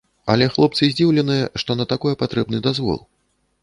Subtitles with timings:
[0.35, 2.99] Але хлопцы здзіўленыя, што на такое патрэбны дазвол.